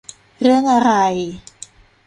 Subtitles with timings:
[0.41, 0.91] เรื่องอะไร